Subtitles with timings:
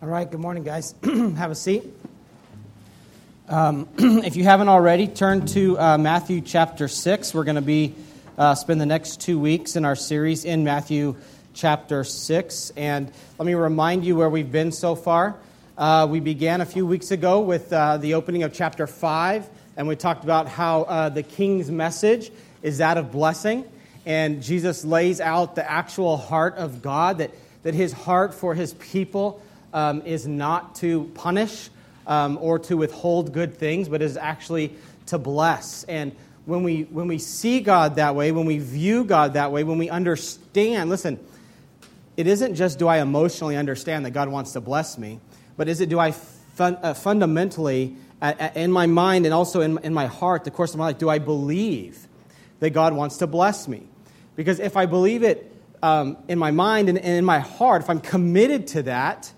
[0.00, 0.94] All right, good morning, guys.
[1.02, 1.82] Have a seat.
[3.48, 7.34] Um, if you haven't already, turn to uh, Matthew chapter 6.
[7.34, 7.96] We're going to be
[8.38, 11.16] uh, spend the next two weeks in our series in Matthew
[11.52, 12.72] chapter 6.
[12.76, 15.34] And let me remind you where we've been so far.
[15.76, 19.88] Uh, we began a few weeks ago with uh, the opening of chapter 5, and
[19.88, 22.30] we talked about how uh, the king's message
[22.62, 23.64] is that of blessing.
[24.06, 27.32] And Jesus lays out the actual heart of God, that,
[27.64, 29.42] that his heart for his people
[29.72, 31.70] um, is not to punish
[32.06, 34.74] um, or to withhold good things, but is actually
[35.06, 35.84] to bless.
[35.84, 36.14] And
[36.46, 39.78] when we, when we see God that way, when we view God that way, when
[39.78, 41.18] we understand, listen,
[42.16, 45.20] it isn't just do I emotionally understand that God wants to bless me,
[45.56, 47.96] but is it do I fun, uh, fundamentally,
[48.54, 51.08] in my mind and also in, in my heart, the course of my life, do
[51.08, 52.08] I believe
[52.60, 53.86] that God wants to bless me?
[54.34, 55.52] Because if I believe it
[55.82, 59.32] um, in my mind and, and in my heart, if I'm committed to that,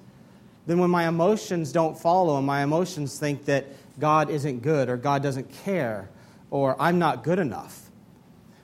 [0.66, 3.66] then when my emotions don't follow and my emotions think that
[3.98, 6.08] God isn't good or God doesn't care
[6.50, 7.90] or I'm not good enough,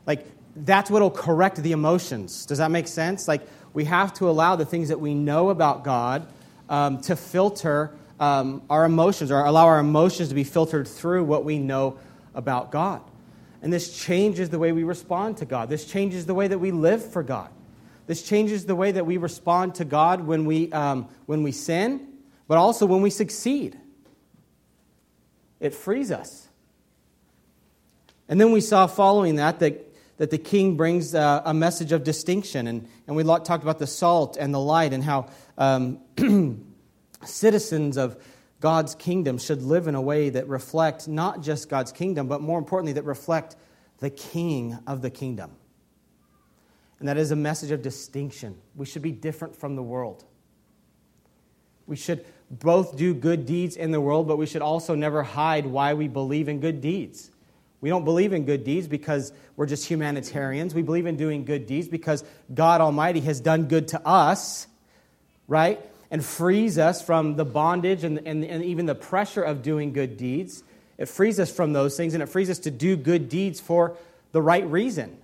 [0.06, 2.46] like that's what will correct the emotions.
[2.46, 3.28] Does that make sense?
[3.28, 3.42] Like
[3.72, 6.26] we have to allow the things that we know about God
[6.68, 11.44] um, to filter um, our emotions or allow our emotions to be filtered through what
[11.44, 11.98] we know
[12.34, 13.02] about God.
[13.62, 15.68] And this changes the way we respond to God.
[15.68, 17.50] This changes the way that we live for God.
[18.06, 22.06] This changes the way that we respond to God when we, um, when we sin,
[22.46, 23.76] but also when we succeed.
[25.58, 26.48] It frees us.
[28.28, 32.04] And then we saw following that that, that the king brings uh, a message of
[32.04, 32.66] distinction.
[32.66, 35.28] And, and we talked about the salt and the light and how
[35.58, 36.00] um,
[37.24, 38.16] citizens of
[38.60, 42.58] God's kingdom should live in a way that reflect not just God's kingdom, but more
[42.58, 43.56] importantly, that reflect
[43.98, 45.52] the king of the kingdom.
[46.98, 48.56] And that is a message of distinction.
[48.74, 50.24] We should be different from the world.
[51.86, 55.66] We should both do good deeds in the world, but we should also never hide
[55.66, 57.30] why we believe in good deeds.
[57.80, 60.74] We don't believe in good deeds because we're just humanitarians.
[60.74, 64.66] We believe in doing good deeds because God Almighty has done good to us,
[65.46, 65.78] right?
[66.10, 70.16] And frees us from the bondage and, and, and even the pressure of doing good
[70.16, 70.62] deeds.
[70.98, 73.96] It frees us from those things and it frees us to do good deeds for
[74.32, 75.18] the right reason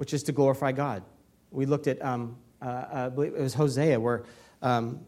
[0.00, 1.02] which is to glorify God.
[1.50, 4.24] We looked at, um, uh, I believe it was Hosea, where
[4.62, 5.00] um,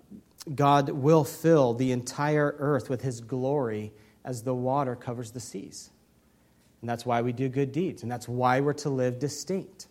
[0.54, 5.88] God will fill the entire earth with his glory as the water covers the seas.
[6.82, 9.86] And that's why we do good deeds, and that's why we're to live distinct.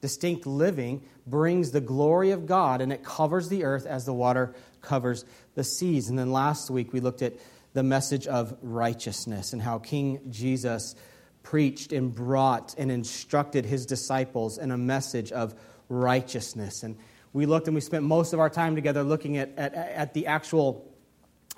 [0.00, 4.52] Distinct living brings the glory of God, and it covers the earth as the water
[4.80, 5.24] covers
[5.54, 6.08] the seas.
[6.08, 7.34] And then last week we looked at
[7.72, 10.96] the message of righteousness and how King Jesus
[11.42, 15.54] preached and brought and instructed his disciples in a message of
[15.88, 16.82] righteousness.
[16.82, 16.96] And
[17.32, 20.26] we looked and we spent most of our time together looking at, at, at the
[20.26, 20.86] actual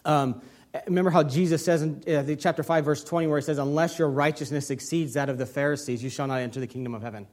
[0.05, 0.43] um,
[0.87, 4.09] remember how Jesus says in uh, chapter 5, verse 20, where he says, Unless your
[4.09, 7.27] righteousness exceeds that of the Pharisees, you shall not enter the kingdom of heaven.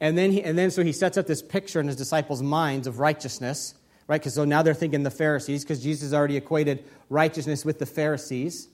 [0.00, 2.86] And then, he, and then so he sets up this picture in his disciples' minds
[2.86, 3.74] of righteousness,
[4.08, 4.20] right?
[4.20, 8.68] Because so now they're thinking the Pharisees, because Jesus already equated righteousness with the Pharisees.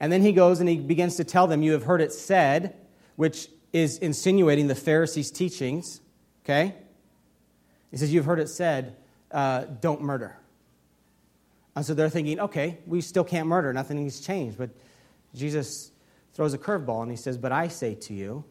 [0.00, 2.74] And then he goes and he begins to tell them, You have heard it said,
[3.16, 6.00] which is insinuating the Pharisees' teachings,
[6.44, 6.74] okay?
[7.90, 8.96] He says, You've heard it said,
[9.30, 10.36] uh, don't murder.
[11.76, 13.72] And so they're thinking, okay, we still can't murder.
[13.72, 14.58] Nothing has changed.
[14.58, 14.70] But
[15.34, 15.92] Jesus
[16.34, 18.44] throws a curveball and he says, But I say to you,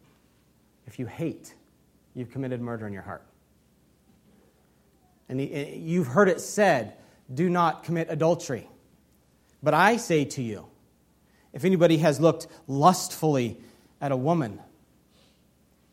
[0.87, 1.53] if you hate,
[2.13, 3.23] you've committed murder in your heart.
[5.27, 6.93] And he, you've heard it said,
[7.31, 8.67] do not commit adultery.
[9.61, 10.65] But I say to you,
[11.53, 13.57] if anybody has looked lustfully
[14.01, 14.59] at a woman,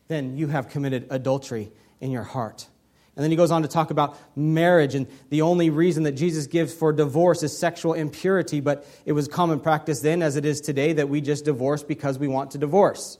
[0.08, 2.69] then you have committed adultery in your heart.
[3.17, 6.47] And then he goes on to talk about marriage, and the only reason that Jesus
[6.47, 10.61] gives for divorce is sexual impurity, but it was common practice then, as it is
[10.61, 13.17] today, that we just divorce because we want to divorce.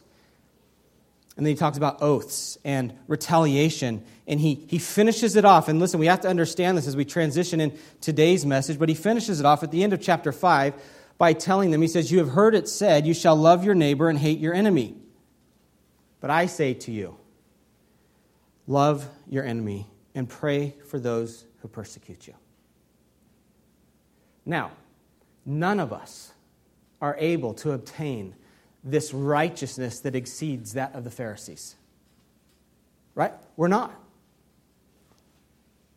[1.39, 5.69] And then he talks about oaths and retaliation, and he, he finishes it off.
[5.69, 8.95] And listen, we have to understand this as we transition in today's message, but he
[8.95, 10.75] finishes it off at the end of chapter 5
[11.19, 14.09] by telling them, he says, You have heard it said, You shall love your neighbor
[14.09, 14.95] and hate your enemy.
[16.21, 17.17] But I say to you,
[18.67, 22.35] Love your enemy and pray for those who persecute you.
[24.45, 24.73] Now,
[25.45, 26.33] none of us
[27.01, 28.35] are able to obtain
[28.83, 31.77] this righteousness that exceeds that of the Pharisees.
[33.15, 33.33] Right?
[33.57, 33.93] We're not.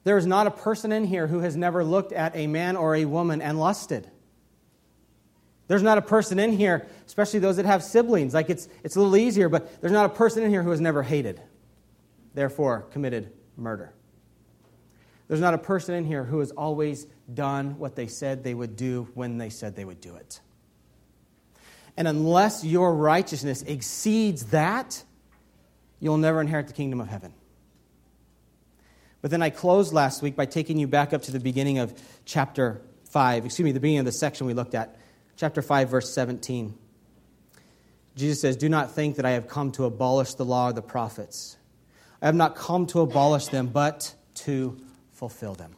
[0.04, 2.96] There is not a person in here who has never looked at a man or
[2.96, 4.10] a woman and lusted.
[5.70, 9.00] There's not a person in here, especially those that have siblings, like it's, it's a
[9.00, 11.40] little easier, but there's not a person in here who has never hated
[12.34, 13.94] therefore committed murder.
[15.28, 18.76] There's not a person in here who has always done what they said they would
[18.76, 20.42] do when they said they would do it.
[21.96, 25.04] And unless your righteousness exceeds that,
[26.00, 27.32] you'll never inherit the kingdom of heaven.
[29.22, 31.94] But then I closed last week by taking you back up to the beginning of
[32.26, 34.99] chapter 5, excuse me, the beginning of the section we looked at,
[35.40, 36.78] chapter 5, verse 17.
[38.16, 40.82] Jesus says, Do not think that I have come to abolish the law or the
[40.82, 41.58] prophets.
[42.22, 44.78] I have not come to abolish them, but to
[45.14, 45.76] fulfill them.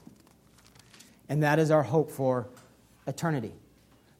[1.29, 2.47] And that is our hope for
[3.05, 3.53] eternity.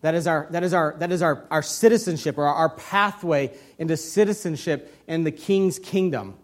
[0.02, 3.98] That is our, that is our, that is our, our citizenship or our pathway into
[3.98, 6.36] citizenship in the king's kingdom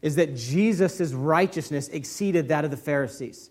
[0.00, 3.50] is that Jesus' righteousness exceeded that of the Pharisees.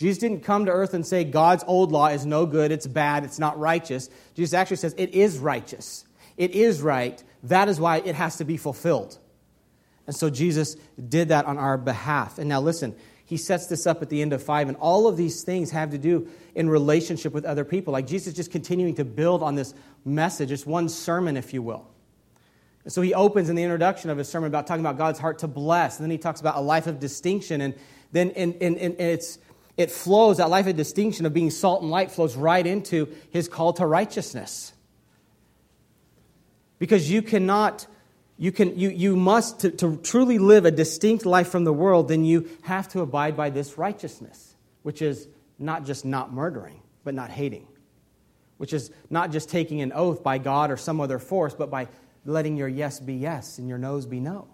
[0.00, 3.22] Jesus didn't come to earth and say God's old law is no good, it's bad,
[3.22, 4.08] it's not righteous.
[4.34, 6.06] Jesus actually says it is righteous,
[6.38, 7.22] it is right.
[7.42, 9.18] That is why it has to be fulfilled.
[10.06, 10.76] And so Jesus
[11.08, 12.38] did that on our behalf.
[12.38, 15.18] And now listen, he sets this up at the end of five, and all of
[15.18, 17.92] these things have to do in relationship with other people.
[17.92, 19.74] Like Jesus just continuing to build on this
[20.06, 21.86] message, it's one sermon, if you will.
[22.84, 25.40] And so he opens in the introduction of his sermon about talking about God's heart
[25.40, 27.74] to bless, and then he talks about a life of distinction, and
[28.12, 29.38] then and, and, and it's
[29.76, 33.48] it flows, that life of distinction of being salt and light flows right into his
[33.48, 34.72] call to righteousness.
[36.78, 37.86] Because you cannot
[38.40, 42.08] you, can, you, you must, to, to truly live a distinct life from the world,
[42.08, 45.28] then you have to abide by this righteousness, which is
[45.58, 47.68] not just not murdering, but not hating,
[48.56, 51.88] which is not just taking an oath by God or some other force, but by
[52.24, 54.48] letting your yes be yes and your no's be no,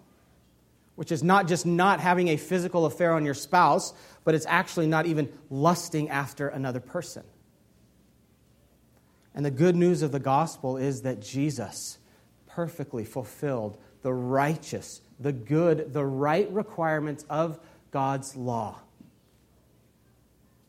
[0.95, 3.93] which is not just not having a physical affair on your spouse,
[4.27, 7.23] but it's actually not even lusting after another person.
[9.33, 11.97] And the good news of the gospel is that Jesus
[12.45, 17.57] perfectly fulfilled the righteous, the good, the right requirements of
[17.91, 18.81] God's law.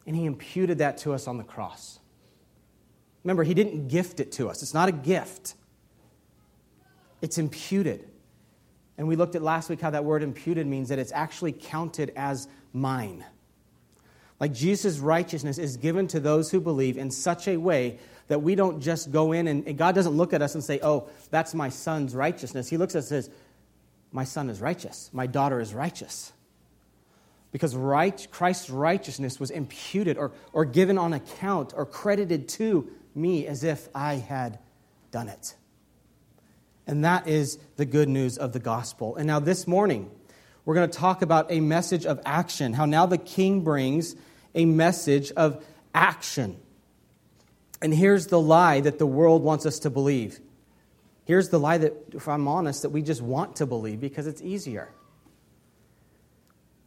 [0.07, 1.99] And he imputed that to us on the cross.
[3.25, 5.57] Remember, he didn't gift it to us, it's not a gift,
[7.21, 8.09] it's imputed.
[8.97, 12.13] And we looked at last week how that word imputed means that it's actually counted
[12.15, 13.25] as mine.
[14.41, 18.55] Like Jesus' righteousness is given to those who believe in such a way that we
[18.55, 21.55] don't just go in and, and God doesn't look at us and say, oh, that's
[21.55, 22.69] my son's righteousness.
[22.69, 23.35] He looks at us and says,
[24.13, 26.33] my son is righteous, my daughter is righteous.
[27.51, 33.47] Because right, Christ's righteousness was imputed or, or given on account or credited to me
[33.47, 34.59] as if I had
[35.11, 35.55] done it.
[36.87, 39.17] And that is the good news of the gospel.
[39.17, 40.11] And now, this morning,
[40.65, 42.75] we're going to talk about a message of action.
[42.75, 44.15] How now the king brings
[44.59, 46.61] a message of action.
[47.81, 50.41] And here's the lie that the world wants us to believe.
[51.25, 54.43] Here's the lie that, if I'm honest, that we just want to believe because it's
[54.43, 54.91] easier.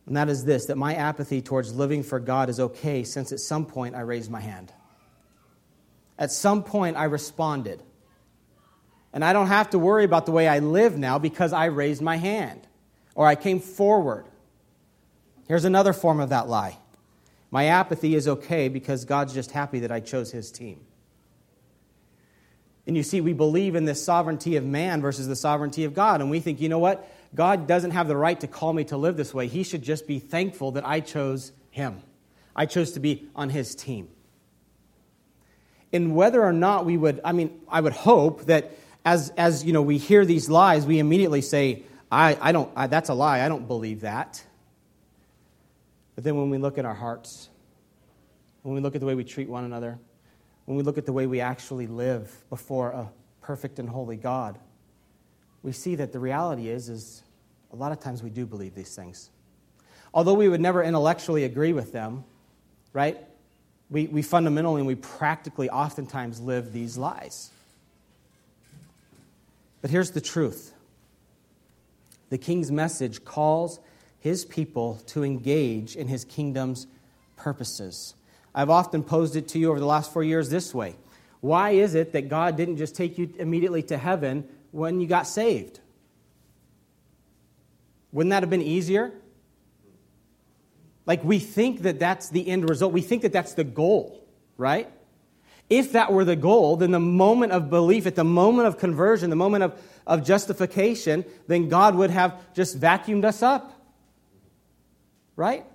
[0.05, 3.39] And that is this that my apathy towards living for God is okay since at
[3.39, 4.73] some point I raised my hand.
[6.19, 7.81] At some point, I responded.
[9.13, 12.01] And I don't have to worry about the way I live now because I raised
[12.01, 12.67] my hand
[13.15, 14.25] or I came forward.
[15.47, 16.77] Here's another form of that lie
[17.51, 20.79] my apathy is okay because God's just happy that I chose his team.
[22.87, 26.21] And you see, we believe in this sovereignty of man versus the sovereignty of God.
[26.21, 27.07] And we think, you know what?
[27.35, 29.47] God doesn't have the right to call me to live this way.
[29.47, 32.01] He should just be thankful that I chose him.
[32.55, 34.09] I chose to be on his team.
[35.93, 38.71] And whether or not we would, I mean, I would hope that
[39.05, 42.87] as, as you know, we hear these lies, we immediately say, I, I don't, I,
[42.87, 43.41] that's a lie.
[43.41, 44.43] I don't believe that.
[46.21, 47.49] But then when we look at our hearts,
[48.61, 49.97] when we look at the way we treat one another,
[50.65, 53.09] when we look at the way we actually live before a
[53.41, 54.59] perfect and holy God,
[55.63, 57.23] we see that the reality is, is
[57.73, 59.31] a lot of times we do believe these things.
[60.13, 62.23] Although we would never intellectually agree with them,
[62.93, 63.17] right?
[63.89, 67.49] We, we fundamentally and we practically oftentimes live these lies.
[69.81, 70.71] But here's the truth
[72.29, 73.79] the king's message calls
[74.21, 76.87] his people to engage in his kingdom's
[77.35, 78.13] purposes.
[78.55, 80.95] I've often posed it to you over the last four years this way
[81.41, 85.27] Why is it that God didn't just take you immediately to heaven when you got
[85.27, 85.81] saved?
[88.13, 89.11] Wouldn't that have been easier?
[91.05, 92.93] Like, we think that that's the end result.
[92.93, 94.23] We think that that's the goal,
[94.55, 94.89] right?
[95.69, 99.29] If that were the goal, then the moment of belief, at the moment of conversion,
[99.29, 103.80] the moment of, of justification, then God would have just vacuumed us up,
[105.41, 105.65] right?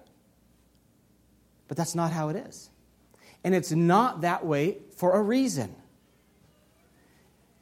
[1.67, 2.71] But that's not how it is.
[3.43, 5.75] And it's not that way for a reason.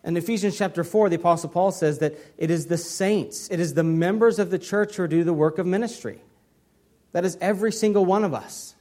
[0.04, 3.72] In Ephesians chapter 4, the Apostle Paul says that it is the saints, it is
[3.72, 6.20] the members of the church who do the work of ministry.
[7.12, 8.74] That is every single one of us.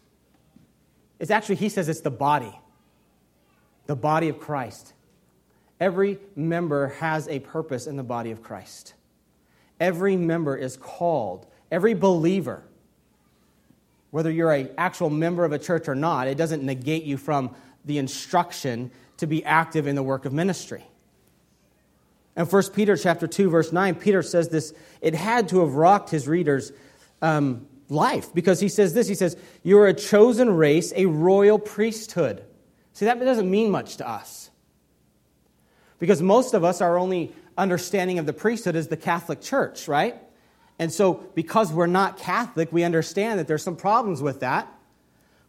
[1.20, 2.54] It's actually, he says it's the body,
[3.86, 4.92] the body of Christ.
[5.80, 8.94] Every member has a purpose in the body of Christ.
[9.80, 12.64] Every member is called, every believer,
[14.14, 17.50] whether you're an actual member of a church or not, it doesn't negate you from
[17.84, 20.86] the instruction to be active in the work of ministry.
[22.38, 26.12] In 1 Peter chapter 2, verse 9, Peter says this, it had to have rocked
[26.12, 26.72] his readers'
[27.24, 32.44] um, life because he says this, he says, You're a chosen race, a royal priesthood.
[32.94, 34.52] See, that doesn't mean much to us.
[35.98, 40.18] Because most of us, our only understanding of the priesthood is the Catholic Church, right?
[40.84, 44.68] And so, because we're not Catholic, we understand that there's some problems with that.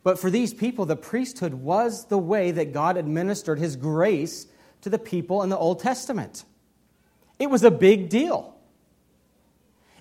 [0.05, 4.47] But for these people, the priesthood was the way that God administered his grace
[4.83, 6.45] to the people in the Old Testament.
[7.41, 8.55] It was a big deal.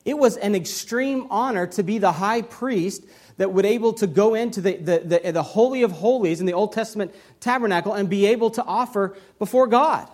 [0.06, 3.04] It was an extreme honor to be the high priest
[3.38, 6.54] that would able to go into the, the, the, the, Holy of Holies in the
[6.54, 10.08] Old Testament tabernacle and be able to offer before God.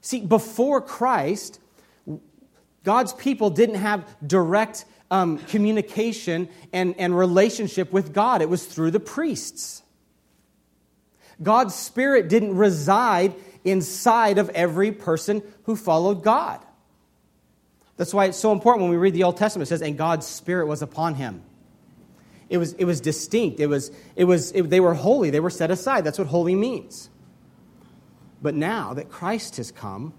[0.00, 1.60] See, before Christ,
[2.84, 8.92] God's people didn't have direct um, communication and, and relationship with God, it was through
[8.92, 9.82] the priests.
[11.42, 16.60] God's Spirit didn't reside inside of every person who followed God.
[17.96, 19.68] That's why it's so important when we read the Old Testament.
[19.68, 21.42] It says, and God's Spirit was upon him.
[22.48, 23.60] It was, it was distinct.
[23.60, 25.30] It was, it was, it, they were holy.
[25.30, 26.04] They were set aside.
[26.04, 27.08] That's what holy means.
[28.42, 30.12] But now that Christ has come,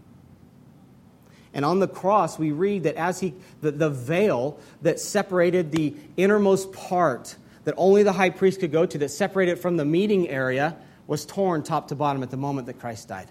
[1.56, 5.96] and on the cross, we read that as he, the, the veil that separated the
[6.18, 10.28] innermost part that only the high priest could go to, that separated from the meeting
[10.28, 10.76] area,
[11.08, 13.30] was torn top to bottom at the moment that Christ died.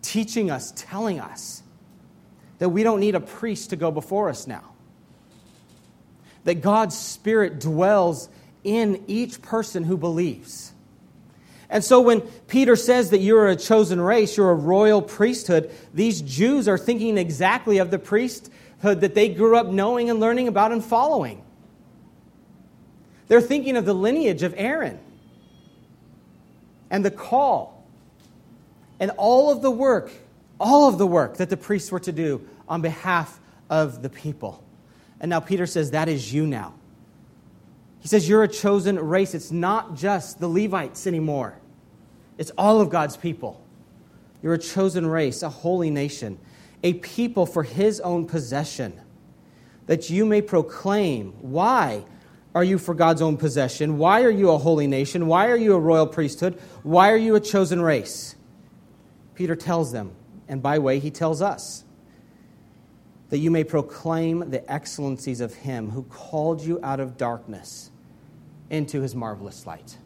[0.00, 1.62] Teaching us, telling us
[2.58, 4.72] that we don't need a priest to go before us now.
[6.44, 8.28] That God's Spirit dwells
[8.62, 10.71] in each person who believes.
[11.72, 16.20] And so when Peter says that you're a chosen race, you're a royal priesthood, these
[16.20, 20.70] Jews are thinking exactly of the priesthood that they grew up knowing and learning about
[20.70, 21.42] and following.
[23.28, 25.00] They're thinking of the lineage of Aaron
[26.90, 27.82] and the call
[29.00, 30.12] and all of the work,
[30.60, 34.62] all of the work that the priests were to do on behalf of the people.
[35.20, 36.74] And now Peter says, That is you now.
[38.00, 39.34] He says, You're a chosen race.
[39.34, 41.56] It's not just the Levites anymore,
[42.38, 43.64] it's all of God's people.
[44.42, 46.38] You're a chosen race, a holy nation,
[46.82, 49.00] a people for his own possession,
[49.86, 51.32] that you may proclaim.
[51.40, 52.04] Why?
[52.54, 53.98] are you for God's own possession?
[53.98, 55.26] Why are you a holy nation?
[55.26, 56.60] Why are you a royal priesthood?
[56.82, 58.36] Why are you a chosen race?
[59.34, 60.12] Peter tells them,
[60.48, 61.84] and by way, he tells us
[63.30, 67.90] that you may proclaim the excellencies of him who called you out of darkness
[68.68, 69.96] into his marvelous light.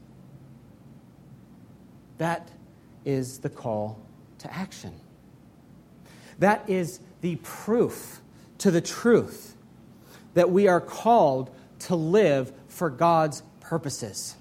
[2.18, 2.49] That
[3.04, 4.00] is the call
[4.38, 4.92] to action.
[6.38, 8.20] That is the proof
[8.58, 9.56] to the truth
[10.35, 14.37] that we are called to live for God's purposes.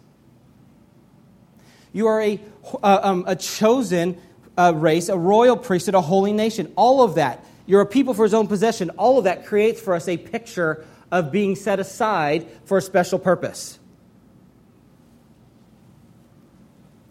[1.94, 2.40] You are a,
[2.84, 4.18] uh, um, a chosen
[4.58, 6.72] uh, race, a royal priesthood, a holy nation.
[6.76, 7.46] All of that.
[7.66, 8.92] You're a people for his own possession.
[8.92, 13.18] All of that creates for us a picture of being set aside for a special
[13.18, 13.80] purpose.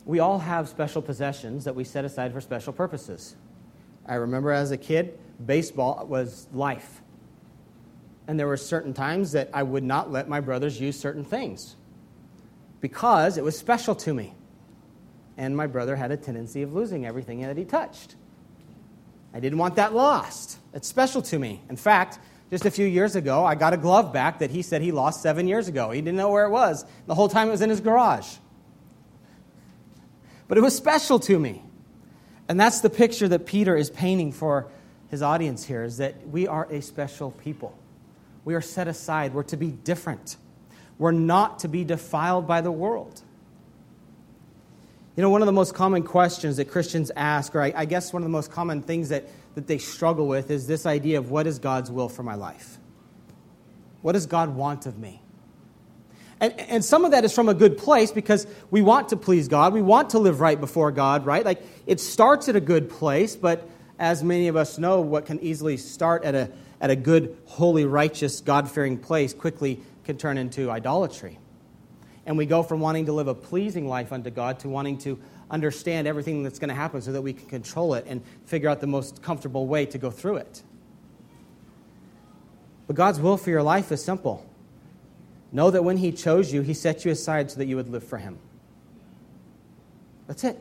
[0.04, 3.36] We all have special possessions that we set aside for special purposes.
[4.06, 7.00] I remember as a kid, baseball was life.
[8.26, 11.76] And there were certain times that I would not let my brothers use certain things
[12.80, 14.34] because it was special to me.
[15.36, 18.16] And my brother had a tendency of losing everything that he touched.
[19.32, 20.58] I didn't want that lost.
[20.74, 21.62] It's special to me.
[21.68, 22.18] In fact,
[22.50, 25.22] just a few years ago, I got a glove back that he said he lost
[25.22, 25.90] seven years ago.
[25.90, 26.84] He didn't know where it was.
[27.06, 28.36] The whole time it was in his garage.
[30.48, 31.62] But it was special to me.
[32.48, 34.66] And that's the picture that Peter is painting for
[35.10, 37.76] his audience here is that we are a special people.
[38.44, 39.32] We are set aside.
[39.32, 40.36] We're to be different.
[40.98, 43.22] We're not to be defiled by the world.
[45.16, 48.12] You know, one of the most common questions that Christians ask, or I, I, guess
[48.12, 51.30] one of the most common things that, that they struggle with, is this idea of
[51.30, 52.78] what is God's will for my life?
[54.02, 55.22] What does God want of me?
[56.44, 59.48] And, and some of that is from a good place because we want to please
[59.48, 59.72] God.
[59.72, 61.42] We want to live right before God, right?
[61.42, 63.66] Like it starts at a good place, but
[63.98, 66.50] as many of us know, what can easily start at a,
[66.82, 71.38] at a good, holy, righteous, God fearing place quickly can turn into idolatry.
[72.26, 75.18] And we go from wanting to live a pleasing life unto God to wanting to
[75.50, 78.82] understand everything that's going to happen so that we can control it and figure out
[78.82, 80.62] the most comfortable way to go through it.
[82.86, 84.46] But God's will for your life is simple.
[85.54, 88.04] Know that when He chose you, He set you aside so that you would live
[88.04, 88.38] for Him.
[90.26, 90.58] That's it.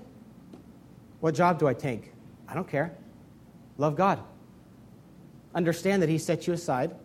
[1.19, 2.13] What job do I take?
[2.47, 2.95] I don't care.
[3.77, 4.19] Love God.
[5.56, 6.95] Understand that He set you aside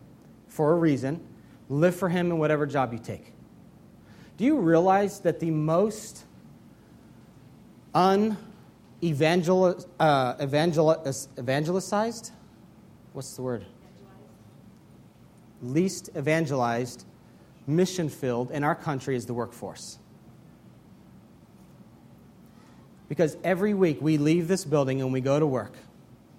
[0.48, 1.26] for a reason.
[1.70, 3.32] Live for Him in whatever job you take.
[4.36, 6.26] Do you realize that the most
[7.94, 8.36] unevangel
[9.98, 12.32] uh, evangelized?
[13.14, 13.64] What's the word?
[15.62, 17.06] Least evangelized,
[17.68, 19.98] mission filled in our country is the workforce.
[23.08, 25.72] Because every week we leave this building and we go to work.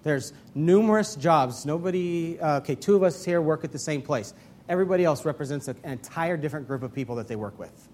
[0.02, 1.66] There's numerous jobs.
[1.66, 4.32] Nobody, uh, okay, two of us here work at the same place.
[4.68, 7.88] Everybody else represents an entire different group of people that they work with.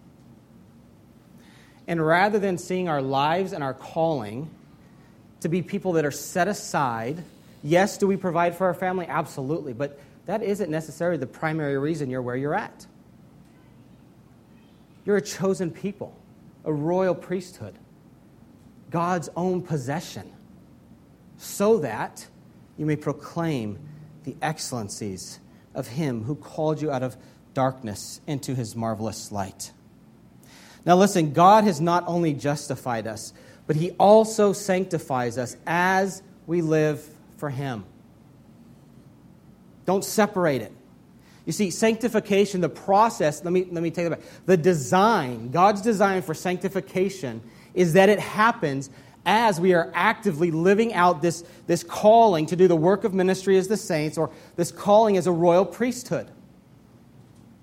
[1.88, 4.50] And rather than seeing our lives and our calling
[5.40, 7.22] to be people that are set aside,
[7.62, 9.06] yes, do we provide for our family?
[9.06, 9.72] Absolutely.
[9.72, 12.86] But that isn't necessarily the primary reason you're where you're at.
[15.06, 16.14] You're a chosen people,
[16.64, 17.78] a royal priesthood,
[18.90, 20.30] God's own possession,
[21.38, 22.26] so that
[22.76, 23.78] you may proclaim
[24.24, 25.38] the excellencies
[25.74, 27.16] of Him who called you out of
[27.54, 29.70] darkness into His marvelous light.
[30.84, 33.32] Now, listen, God has not only justified us,
[33.68, 37.84] but He also sanctifies us as we live for Him.
[39.84, 40.72] Don't separate it.
[41.46, 44.20] You see, sanctification, the process, let me, let me take it back.
[44.46, 47.40] The design, God's design for sanctification
[47.72, 48.90] is that it happens
[49.24, 53.56] as we are actively living out this, this calling to do the work of ministry
[53.58, 56.28] as the saints, or this calling as a royal priesthood.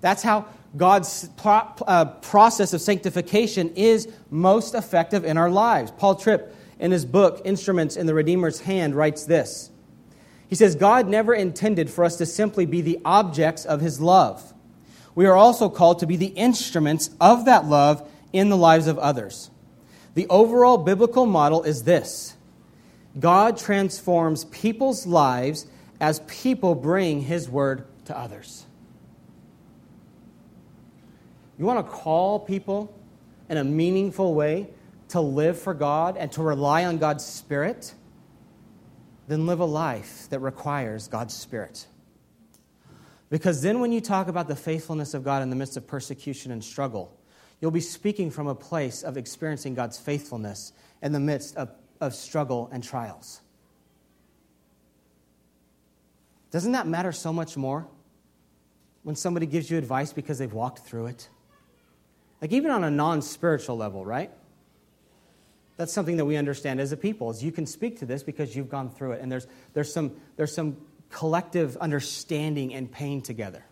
[0.00, 5.90] That's how God's uh, process of sanctification is most effective in our lives.
[5.90, 9.70] Paul Tripp, in his book, Instruments in the Redeemer's Hand, writes this.
[10.54, 14.54] He says, God never intended for us to simply be the objects of his love.
[15.16, 18.96] We are also called to be the instruments of that love in the lives of
[19.00, 19.50] others.
[20.14, 22.36] The overall biblical model is this
[23.18, 25.66] God transforms people's lives
[26.00, 28.64] as people bring his word to others.
[31.58, 32.96] You want to call people
[33.48, 34.68] in a meaningful way
[35.08, 37.92] to live for God and to rely on God's Spirit?
[39.26, 41.86] Then live a life that requires God's Spirit.
[43.30, 46.52] Because then, when you talk about the faithfulness of God in the midst of persecution
[46.52, 47.18] and struggle,
[47.60, 52.14] you'll be speaking from a place of experiencing God's faithfulness in the midst of, of
[52.14, 53.40] struggle and trials.
[56.50, 57.88] Doesn't that matter so much more
[59.02, 61.28] when somebody gives you advice because they've walked through it?
[62.40, 64.30] Like, even on a non spiritual level, right?
[65.76, 68.54] That's something that we understand as a people, is you can speak to this because
[68.54, 70.76] you've gone through it, and there's, there's, some, there's some
[71.10, 73.64] collective understanding and pain together.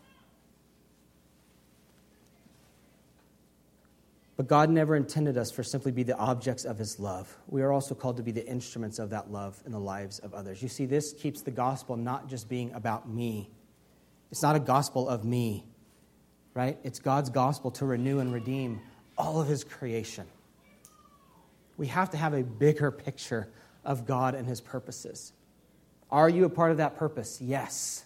[4.37, 7.37] But God never intended us for simply be the objects of his love.
[7.47, 10.35] We are also called to be the instruments of that love in the lives of
[10.35, 10.63] others.
[10.63, 13.51] You see, this keeps the gospel not just being about me.
[14.33, 15.67] It's not a gospel of me,
[16.55, 16.79] right?
[16.83, 18.81] It's God's gospel to renew and redeem
[19.17, 20.27] all of his creation.
[21.83, 23.49] We have to have a bigger picture
[23.85, 25.33] of God and his purposes.
[26.13, 27.41] Are you a part of that purpose?
[27.41, 28.05] Yes.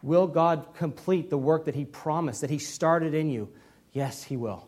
[0.00, 3.52] Will God complete the work that he promised, that he started in you?
[3.92, 4.66] Yes, He will.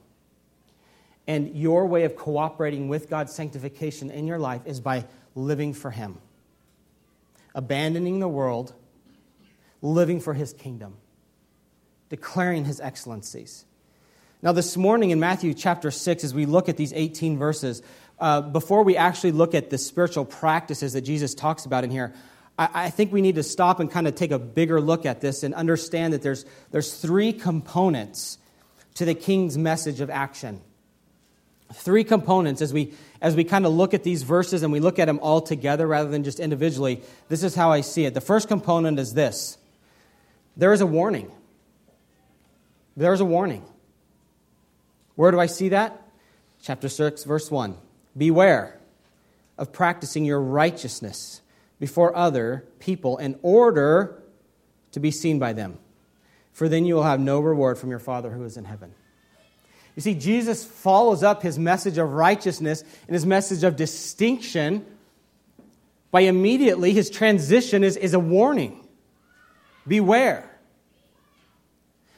[1.26, 5.90] And your way of cooperating with God's sanctification in your life is by living for
[5.90, 6.18] Him,
[7.54, 8.74] abandoning the world,
[9.80, 10.98] living for His kingdom,
[12.10, 13.64] declaring His excellencies.
[14.44, 17.80] Now, this morning in Matthew chapter 6, as we look at these 18 verses,
[18.20, 22.12] uh, before we actually look at the spiritual practices that Jesus talks about in here,
[22.59, 25.22] I, I think we need to stop and kind of take a bigger look at
[25.22, 28.37] this and understand that there's, there's three components
[28.96, 30.61] to the king's message of action.
[31.72, 34.98] Three components as we, as we kind of look at these verses and we look
[34.98, 37.00] at them all together rather than just individually.
[37.30, 38.12] This is how I see it.
[38.12, 39.57] The first component is this
[40.54, 41.33] there is a warning.
[42.94, 43.64] There's a warning.
[45.16, 46.03] Where do I see that?
[46.62, 47.77] Chapter 6, verse 1.
[48.16, 48.81] Beware
[49.59, 51.40] of practicing your righteousness
[51.79, 54.22] before other people in order
[54.92, 55.79] to be seen by them
[56.55, 58.94] for then you will have no reward from your Father who is in heaven.
[59.96, 64.87] You see, Jesus follows up his message of righteousness and his message of distinction
[66.12, 68.87] by immediately, his transition is, is a warning.
[69.87, 70.48] Beware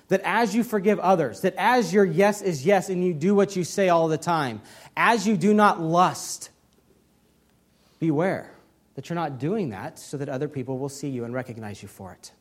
[0.09, 3.57] that as you forgive others, that as your yes is yes and you do what
[3.57, 4.61] you say all the time,
[4.97, 6.51] as you do not lust,
[7.99, 8.51] beware
[8.95, 11.89] that you're not doing that so that other people will see you and recognize you
[11.89, 12.33] for it.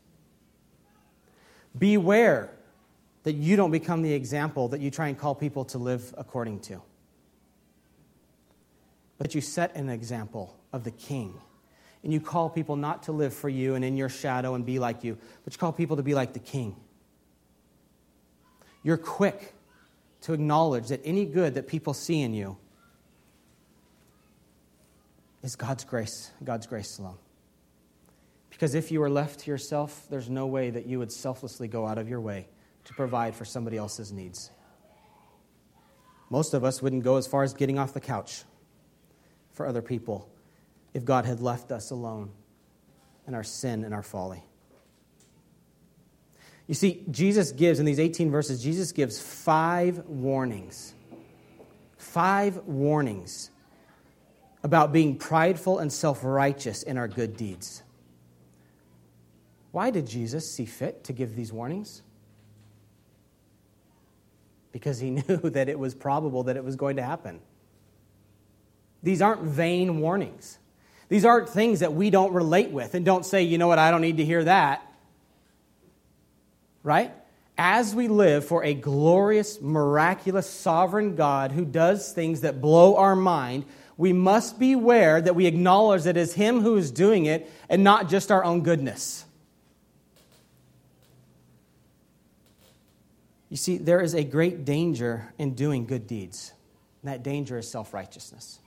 [1.78, 2.52] Beware
[3.24, 6.60] that you don't become the example that you try and call people to live according
[6.62, 6.82] to.
[9.18, 11.34] But you set an example of the king.
[12.04, 14.78] And you call people not to live for you and in your shadow and be
[14.78, 16.76] like you, but you call people to be like the king.
[18.86, 19.56] You're quick
[20.22, 22.56] to acknowledge that any good that people see in you
[25.42, 27.18] is God's grace, God's grace alone.
[28.52, 31.88] Because if you were left to yourself, there's no way that you would selflessly go
[31.88, 32.48] out of your way
[32.84, 34.52] to provide for somebody else's needs.
[36.30, 38.44] Most of us wouldn't go as far as getting off the couch
[39.54, 40.30] for other people
[40.94, 42.30] if God had left us alone
[43.28, 44.44] in our sin and our folly.
[46.68, 50.94] You see, Jesus gives, in these 18 verses, Jesus gives five warnings.
[51.98, 53.52] Five warnings
[54.64, 57.84] about being prideful and self righteous in our good deeds.
[59.72, 62.02] Why did Jesus see fit to give these warnings?
[64.72, 67.42] Because he knew that it was probable that it was going to happen.
[69.04, 70.58] These aren't vain warnings.
[71.10, 73.92] These aren't things that we don't relate with and don't say, you know what, I
[73.92, 74.82] don't need to hear that.
[76.86, 77.12] Right?
[77.58, 83.16] As we live for a glorious, miraculous, sovereign God who does things that blow our
[83.16, 83.66] mind,
[83.98, 87.84] we must beware that we acknowledge that it is Him who is doing it and
[87.84, 89.26] not just our own goodness.
[93.50, 96.54] You see, there is a great danger in doing good deeds,
[97.02, 98.60] and that danger is self righteousness.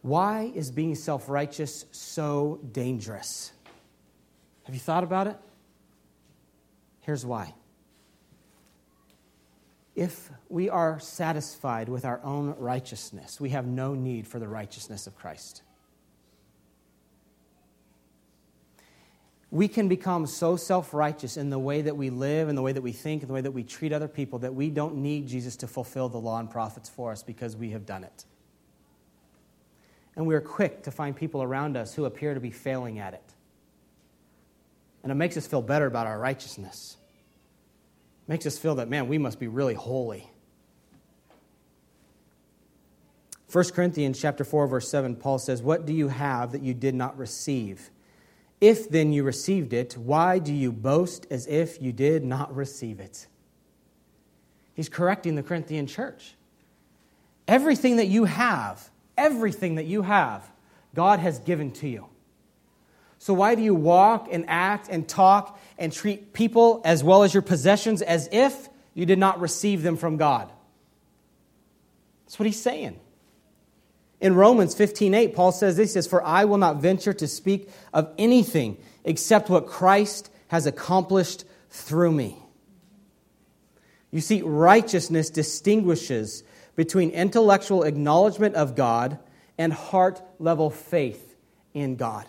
[0.00, 3.52] Why is being self righteous so dangerous?
[4.64, 5.36] Have you thought about it?
[7.02, 7.54] Here's why.
[9.94, 15.06] If we are satisfied with our own righteousness, we have no need for the righteousness
[15.06, 15.62] of Christ.
[19.52, 22.72] we can become so self righteous in the way that we live, in the way
[22.72, 25.28] that we think, in the way that we treat other people, that we don't need
[25.28, 28.24] Jesus to fulfill the law and prophets for us because we have done it.
[30.16, 33.12] And we are quick to find people around us who appear to be failing at
[33.12, 33.34] it.
[35.02, 36.96] And it makes us feel better about our righteousness.
[38.26, 40.28] It makes us feel that, man, we must be really holy.
[43.50, 46.94] 1 Corinthians chapter 4, verse 7, Paul says, What do you have that you did
[46.94, 47.90] not receive?
[48.62, 53.00] If then you received it, why do you boast as if you did not receive
[53.00, 53.26] it?
[54.72, 56.34] He's correcting the Corinthian church.
[57.46, 58.88] Everything that you have,
[59.18, 60.48] everything that you have,
[60.94, 62.08] God has given to you.
[63.22, 67.32] So why do you walk and act and talk and treat people as well as
[67.32, 70.50] your possessions as if you did not receive them from God?
[72.24, 72.98] That's what he's saying.
[74.20, 77.68] In Romans 15:8, Paul says this, he says, "For I will not venture to speak
[77.94, 82.42] of anything except what Christ has accomplished through me."
[84.10, 86.42] You see, righteousness distinguishes
[86.74, 89.20] between intellectual acknowledgement of God
[89.56, 91.36] and heart level faith
[91.72, 92.26] in God.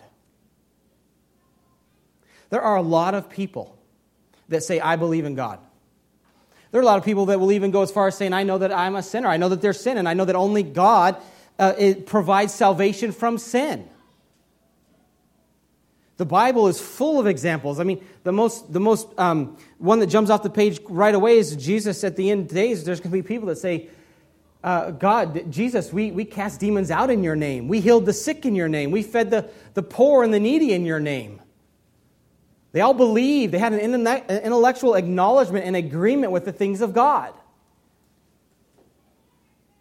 [2.54, 3.76] There are a lot of people
[4.48, 5.58] that say, I believe in God.
[6.70, 8.44] There are a lot of people that will even go as far as saying, I
[8.44, 9.26] know that I'm a sinner.
[9.26, 11.16] I know that there's sin, and I know that only God
[11.58, 13.88] uh, provides salvation from sin.
[16.16, 17.80] The Bible is full of examples.
[17.80, 21.38] I mean, the most, the most um, one that jumps off the page right away
[21.38, 22.84] is Jesus at the end of days.
[22.84, 23.88] There's going to be people that say,
[24.62, 27.66] uh, God, Jesus, we, we cast demons out in your name.
[27.66, 28.92] We healed the sick in your name.
[28.92, 31.40] We fed the, the poor and the needy in your name.
[32.74, 33.54] They all believed.
[33.54, 37.32] They had an intellectual acknowledgement and agreement with the things of God.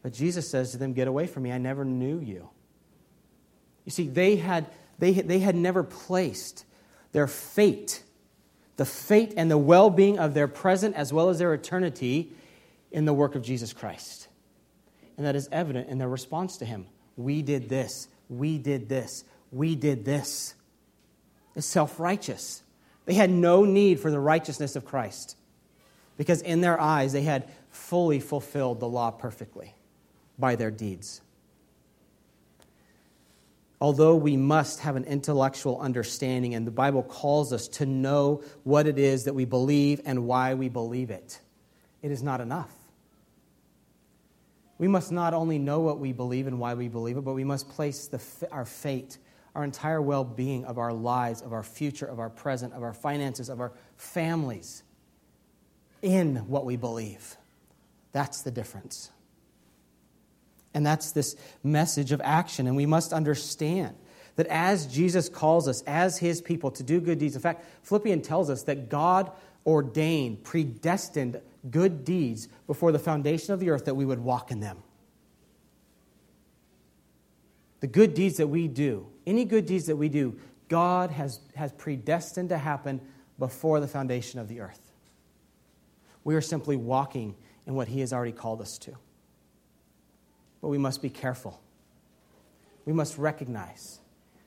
[0.04, 1.52] But Jesus says to them, Get away from me.
[1.52, 2.50] I never knew you.
[3.84, 4.68] You see, they had
[5.00, 6.66] they, they had never placed
[7.14, 8.04] their fate,
[8.76, 12.32] the fate and the well being of their present as well as their eternity,
[12.92, 14.28] in the work of Jesus Christ.
[15.18, 16.86] And that is evident in their response to Him.
[17.18, 20.54] We did this, we did this, we did this.
[21.56, 22.63] It's self righteous.
[23.06, 25.36] They had no need for the righteousness of Christ
[26.18, 29.76] because in their eyes they had fully fulfilled the law perfectly
[30.38, 31.22] by their deeds
[33.84, 38.88] although we must have an intellectual understanding, and the Bible calls us to know what
[38.88, 41.42] it is that we believe and why we believe it,
[42.02, 42.74] it is not enough.
[44.78, 47.44] We must not only know what we believe and why we believe it, but we
[47.44, 48.22] must place the,
[48.54, 49.18] our fate,
[49.56, 52.94] our entire well being of our lives, of our future, of our present, of our
[52.94, 54.84] finances, of our families
[56.02, 57.38] in what we believe.
[58.12, 59.12] That's the difference.
[60.74, 62.68] And that's this message of action.
[62.68, 63.96] And we must understand
[64.36, 68.28] that as Jesus calls us, as his people, to do good deeds, in fact, Philippians
[68.28, 69.32] tells us that God
[69.66, 71.40] ordained, predestined
[71.70, 74.78] good deeds before the foundation of the earth that we would walk in them.
[77.84, 81.74] The good deeds that we do, any good deeds that we do, God has, has
[81.74, 83.02] predestined to happen
[83.38, 84.94] before the foundation of the earth.
[86.24, 87.36] We are simply walking
[87.68, 88.96] in what he has already called us to.
[90.62, 91.60] But we must be careful.
[92.86, 94.00] We must recognize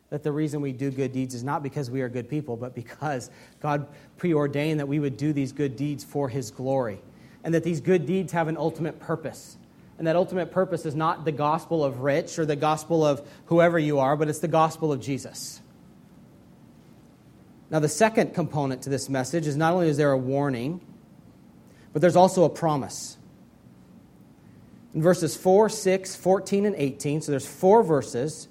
[0.08, 2.74] that the reason we do good deeds is not because we are good people, but
[2.74, 7.02] because God preordained that we would do these good deeds for His glory.
[7.44, 9.58] And that these good deeds have an ultimate purpose.
[9.98, 13.78] And that ultimate purpose is not the gospel of rich or the gospel of whoever
[13.78, 15.60] you are, but it's the gospel of Jesus.
[17.70, 20.80] Now, the second component to this message is not only is there a warning,
[21.92, 23.16] but there's also a promise
[24.94, 27.20] in verses 4, 6, 14, and 18.
[27.22, 28.48] So there's four verses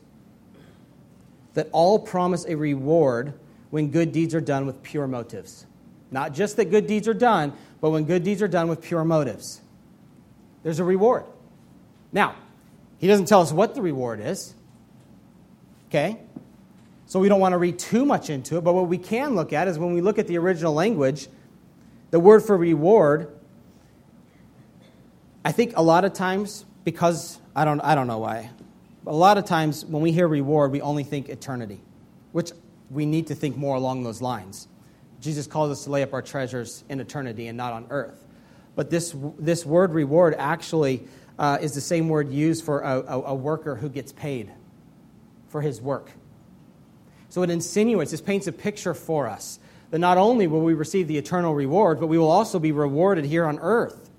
[1.54, 3.34] that all promise a reward
[3.70, 5.66] when good deeds are done with pure motives.
[6.12, 9.04] Not just that good deeds are done, but when good deeds are done with pure
[9.04, 9.62] motives.
[10.64, 11.26] There's a reward.
[12.12, 12.36] Now,
[12.98, 14.54] he doesn't tell us what the reward is.
[15.90, 16.20] Okay?
[17.06, 19.54] So we don't want to read too much into it, but what we can look
[19.54, 21.28] at is when we look at the original language,
[22.12, 23.36] the word for reward
[25.46, 28.50] I think a lot of times, because I don't, I don't know why,
[29.06, 31.80] a lot of times when we hear reward, we only think eternity,
[32.32, 32.52] which
[32.90, 34.68] we need to think more along those lines.
[35.22, 38.26] Jesus calls us to lay up our treasures in eternity and not on earth.
[38.76, 43.22] But this, this word reward actually uh, is the same word used for a, a,
[43.22, 44.52] a worker who gets paid
[45.50, 46.12] for his work.
[47.30, 49.60] So it insinuates, this paints a picture for us
[49.92, 53.26] that not only will we receive the eternal reward, but we will also be rewarded
[53.26, 54.10] here on earth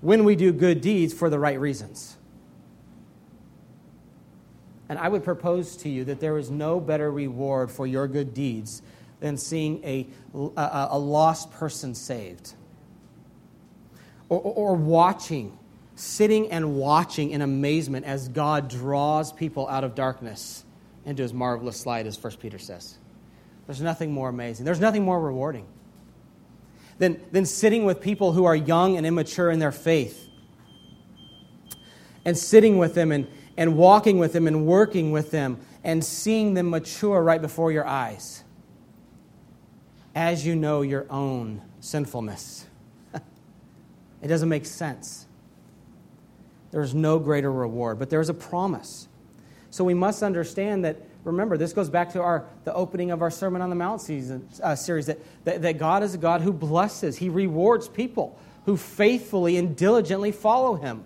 [0.00, 2.16] when we do good deeds for the right reasons.
[4.88, 8.34] And I would propose to you that there is no better reward for your good
[8.34, 8.82] deeds
[9.20, 12.52] than seeing a, a, a lost person saved.
[14.28, 15.56] Or, or, watching,
[15.94, 20.64] sitting and watching in amazement as God draws people out of darkness
[21.04, 22.96] into his marvelous light, as 1 Peter says.
[23.66, 25.66] There's nothing more amazing, there's nothing more rewarding
[26.98, 30.28] than, than sitting with people who are young and immature in their faith
[32.24, 33.26] and sitting with them and,
[33.56, 37.86] and walking with them and working with them and seeing them mature right before your
[37.86, 38.44] eyes
[40.14, 42.66] as you know your own sinfulness.
[44.22, 45.26] it doesn't make sense.
[46.72, 49.06] There's no greater reward, but there's a promise.
[49.70, 53.30] So we must understand that remember, this goes back to our, the opening of our
[53.30, 56.52] Sermon on the Mount season, uh, series that, that, that God is a God who
[56.52, 61.04] blesses, He rewards people who faithfully and diligently follow Him.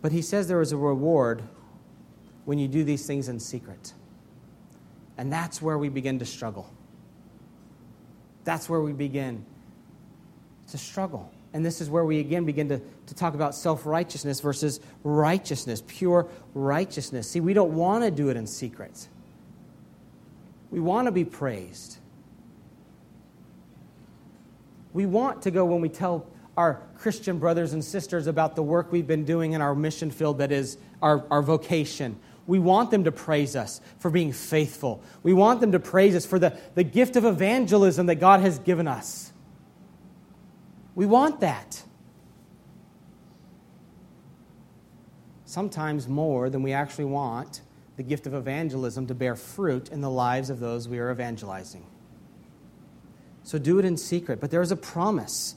[0.00, 1.42] But He says there is a reward
[2.46, 3.92] when you do these things in secret.
[5.18, 6.70] And that's where we begin to struggle.
[8.44, 9.44] That's where we begin
[10.70, 11.32] to struggle.
[11.52, 15.82] And this is where we again begin to, to talk about self righteousness versus righteousness,
[15.86, 17.30] pure righteousness.
[17.30, 19.08] See, we don't want to do it in secret,
[20.70, 21.98] we want to be praised.
[24.92, 26.26] We want to go when we tell
[26.56, 30.38] our Christian brothers and sisters about the work we've been doing in our mission field
[30.38, 32.18] that is our, our vocation.
[32.46, 35.02] We want them to praise us for being faithful.
[35.22, 38.58] We want them to praise us for the, the gift of evangelism that God has
[38.58, 39.32] given us.
[40.96, 41.84] We want that.
[45.44, 47.60] Sometimes more than we actually want
[47.96, 51.86] the gift of evangelism to bear fruit in the lives of those we are evangelizing.
[53.42, 54.40] So do it in secret.
[54.40, 55.54] But there is a promise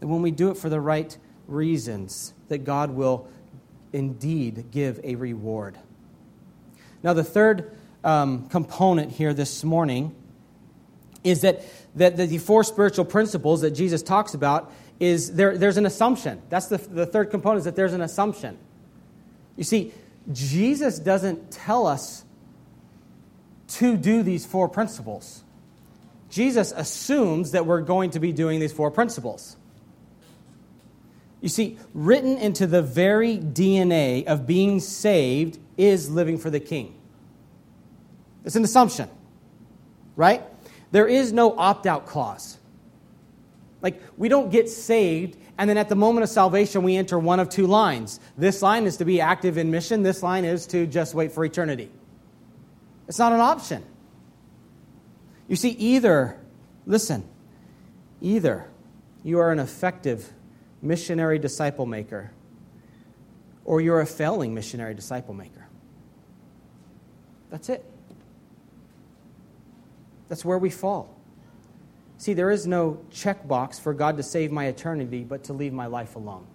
[0.00, 3.28] that when we do it for the right reasons, that God will
[3.92, 5.78] indeed give a reward.
[7.02, 10.14] Now, the third um, component here this morning
[11.24, 11.62] is that,
[11.96, 16.40] that the four spiritual principles that Jesus talks about is there, there's an assumption.
[16.48, 18.58] That's the, the third component is that there's an assumption.
[19.56, 19.92] You see,
[20.30, 22.24] Jesus doesn't tell us
[23.68, 25.42] to do these four principles.
[26.30, 29.56] Jesus assumes that we're going to be doing these four principles.
[31.40, 36.94] You see, written into the very DNA of being saved is living for the king.
[38.44, 39.08] It's an assumption,
[40.14, 40.42] right?
[40.92, 42.58] There is no opt out clause.
[43.80, 47.40] Like, we don't get saved, and then at the moment of salvation, we enter one
[47.40, 48.20] of two lines.
[48.38, 51.44] This line is to be active in mission, this line is to just wait for
[51.44, 51.90] eternity.
[53.08, 53.82] It's not an option.
[55.48, 56.38] You see, either,
[56.86, 57.24] listen,
[58.20, 58.68] either
[59.24, 60.32] you are an effective
[60.80, 62.30] missionary disciple maker
[63.64, 65.66] or you're a failing missionary disciple maker.
[67.50, 67.84] That's it.
[70.32, 71.14] That's where we fall.
[72.16, 75.84] See, there is no checkbox for God to save my eternity, but to leave my
[75.84, 76.46] life alone.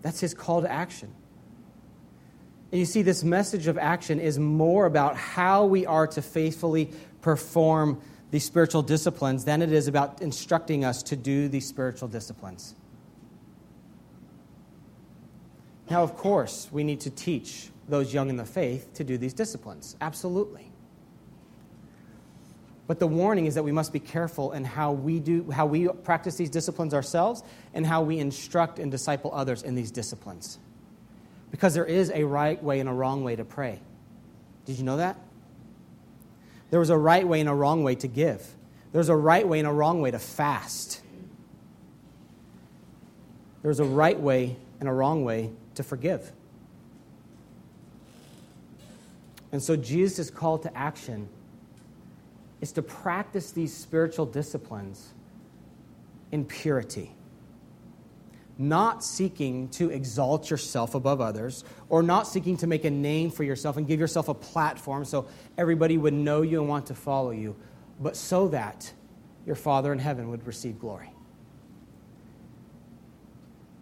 [0.00, 1.12] That's his call to action.
[2.70, 6.90] And you see, this message of action is more about how we are to faithfully
[7.20, 12.74] perform these spiritual disciplines than it is about instructing us to do these spiritual disciplines.
[15.90, 19.34] Now, of course, we need to teach those young in the faith to do these
[19.34, 19.96] disciplines.
[20.00, 20.71] Absolutely.
[22.92, 25.88] But the warning is that we must be careful in how we do how we
[25.88, 30.58] practice these disciplines ourselves and how we instruct and disciple others in these disciplines.
[31.50, 33.80] Because there is a right way and a wrong way to pray.
[34.66, 35.16] Did you know that?
[36.68, 38.46] There was a right way and a wrong way to give.
[38.92, 41.00] There's a right way and a wrong way to fast.
[43.62, 46.30] There's a right way and a wrong way to forgive.
[49.50, 51.30] And so Jesus' call to action
[52.62, 55.12] is to practice these spiritual disciplines
[56.30, 57.14] in purity
[58.58, 63.44] not seeking to exalt yourself above others, or not seeking to make a name for
[63.44, 65.26] yourself and give yourself a platform so
[65.58, 67.56] everybody would know you and want to follow you,
[68.00, 68.92] but so that
[69.46, 71.12] your Father in heaven would receive glory.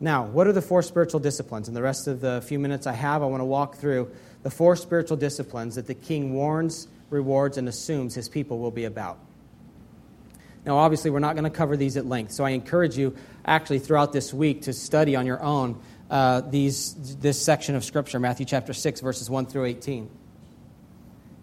[0.02, 1.68] Now, what are the four spiritual disciplines?
[1.68, 4.10] In the rest of the few minutes I have, I want to walk through
[4.42, 8.84] the four spiritual disciplines that the king warns, rewards, and assumes his people will be
[8.84, 9.18] about.
[10.64, 13.78] Now, obviously, we're not going to cover these at length, so I encourage you actually
[13.78, 18.44] throughout this week to study on your own uh, these, this section of Scripture, Matthew
[18.44, 20.10] chapter 6, verses 1 through 18.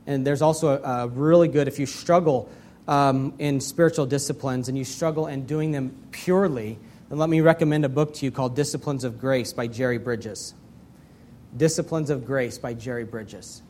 [0.05, 2.49] And there's also a, a really good, if you struggle
[2.87, 6.77] um, in spiritual disciplines and you struggle in doing them purely,
[7.09, 10.53] then let me recommend a book to you called Disciplines of Grace by Jerry Bridges.
[11.55, 13.61] Disciplines of Grace by Jerry Bridges.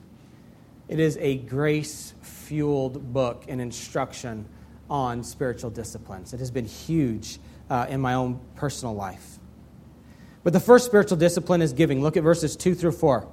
[0.88, 4.46] It is a grace fueled book and instruction
[4.90, 6.34] on spiritual disciplines.
[6.34, 9.38] It has been huge uh, in my own personal life.
[10.44, 12.02] But the first spiritual discipline is giving.
[12.02, 13.28] Look at verses 2 through 4.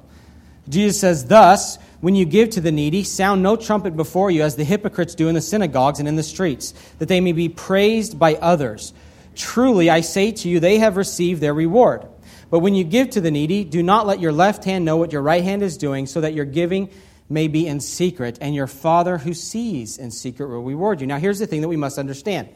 [0.68, 4.56] Jesus says, Thus, when you give to the needy, sound no trumpet before you, as
[4.56, 8.18] the hypocrites do in the synagogues and in the streets, that they may be praised
[8.18, 8.92] by others.
[9.36, 12.06] Truly, I say to you, they have received their reward.
[12.50, 15.12] But when you give to the needy, do not let your left hand know what
[15.12, 16.90] your right hand is doing, so that your giving
[17.28, 21.06] may be in secret, and your Father who sees in secret will reward you.
[21.06, 22.48] Now, here's the thing that we must understand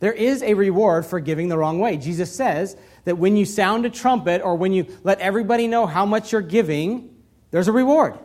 [0.00, 1.96] there is a reward for giving the wrong way.
[1.96, 6.06] Jesus says that when you sound a trumpet or when you let everybody know how
[6.06, 7.16] much you're giving,
[7.50, 8.16] there's a reward.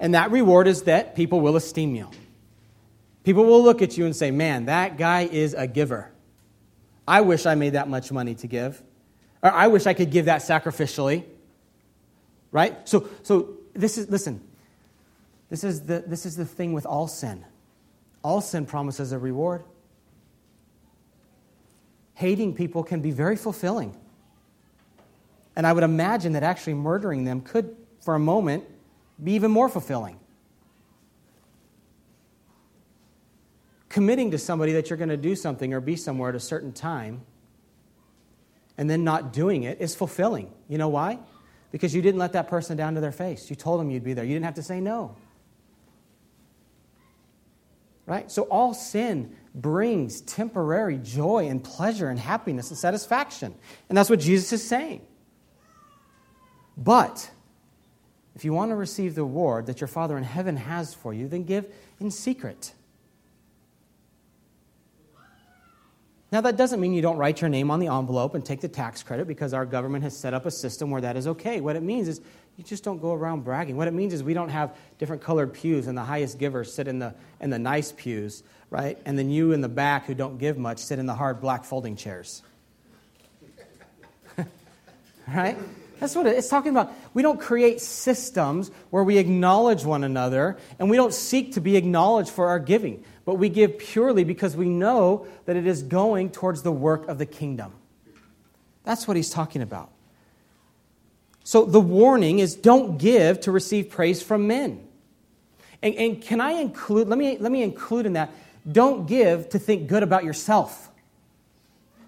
[0.00, 2.08] And that reward is that people will esteem you.
[3.24, 6.10] People will look at you and say, Man, that guy is a giver.
[7.06, 8.82] I wish I made that much money to give.
[9.42, 11.24] Or I wish I could give that sacrificially.
[12.50, 12.88] Right?
[12.88, 14.40] So, so this is, listen,
[15.48, 17.44] this is, the, this is the thing with all sin.
[18.22, 19.64] all sin promises a reward.
[22.14, 23.96] Hating people can be very fulfilling.
[25.54, 28.64] And I would imagine that actually murdering them could, for a moment,
[29.22, 30.18] be even more fulfilling.
[33.88, 36.72] Committing to somebody that you're going to do something or be somewhere at a certain
[36.72, 37.22] time
[38.76, 40.52] and then not doing it is fulfilling.
[40.68, 41.18] You know why?
[41.70, 43.50] Because you didn't let that person down to their face.
[43.50, 44.24] You told them you'd be there.
[44.24, 45.16] You didn't have to say no.
[48.06, 48.30] Right?
[48.30, 53.54] So all sin brings temporary joy and pleasure and happiness and satisfaction.
[53.88, 55.02] And that's what Jesus is saying.
[56.76, 57.30] But
[58.34, 61.28] if you want to receive the reward that your Father in heaven has for you,
[61.28, 61.66] then give
[62.00, 62.72] in secret.
[66.30, 68.68] Now, that doesn't mean you don't write your name on the envelope and take the
[68.68, 71.60] tax credit because our government has set up a system where that is okay.
[71.60, 72.20] What it means is
[72.58, 73.76] you just don't go around bragging.
[73.76, 76.86] What it means is we don't have different colored pews and the highest givers sit
[76.86, 78.98] in the, in the nice pews, right?
[79.06, 81.64] And then you in the back who don't give much sit in the hard black
[81.64, 82.42] folding chairs.
[85.28, 85.56] right?
[86.00, 86.92] That's what it's talking about.
[87.14, 91.76] We don't create systems where we acknowledge one another and we don't seek to be
[91.76, 96.30] acknowledged for our giving, but we give purely because we know that it is going
[96.30, 97.72] towards the work of the kingdom.
[98.84, 99.90] That's what he's talking about.
[101.44, 104.82] So the warning is don't give to receive praise from men.
[105.82, 108.30] And, and can I include, let me, let me include in that,
[108.72, 110.88] don't give to think good about yourself.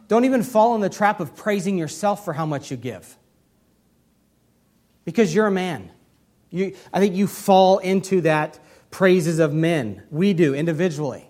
[0.08, 3.14] Don't even fall in the trap of praising yourself for how much you give
[5.04, 5.90] because you're a man.
[6.48, 8.58] You, I think you fall into that
[8.90, 10.02] praises of men.
[10.10, 11.28] We do individually.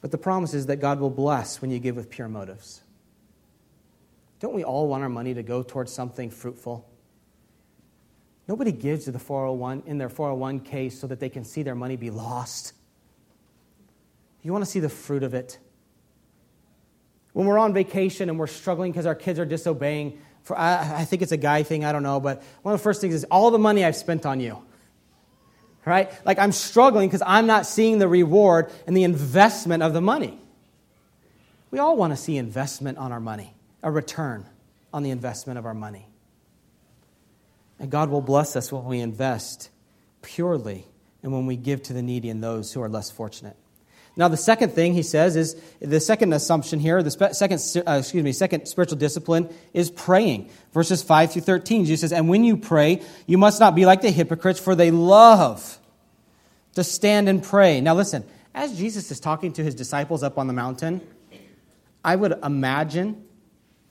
[0.00, 2.82] But the promise is that God will bless when you give with pure motives.
[4.40, 6.86] Don't we all want our money to go towards something fruitful?
[8.46, 11.96] Nobody gives to the 401 in their 401k so that they can see their money
[11.96, 12.74] be lost.
[14.42, 15.58] You want to see the fruit of it.
[17.32, 21.04] When we're on vacation and we're struggling because our kids are disobeying, for, I, I
[21.06, 23.24] think it's a guy thing, I don't know, but one of the first things is
[23.24, 24.62] all the money I've spent on you.
[25.86, 26.10] Right?
[26.24, 30.38] Like I'm struggling because I'm not seeing the reward and the investment of the money.
[31.70, 34.46] We all want to see investment on our money, a return
[34.92, 36.08] on the investment of our money.
[37.78, 39.70] And God will bless us when we invest
[40.22, 40.86] purely
[41.22, 43.56] and when we give to the needy and those who are less fortunate.
[44.16, 47.98] Now, the second thing he says is the second assumption here, the spe- second, uh,
[47.98, 50.50] excuse me, second spiritual discipline is praying.
[50.72, 54.02] Verses 5 through 13, Jesus says, And when you pray, you must not be like
[54.02, 55.78] the hypocrites, for they love
[56.74, 57.80] to stand and pray.
[57.80, 61.00] Now, listen, as Jesus is talking to his disciples up on the mountain,
[62.04, 63.24] I would imagine,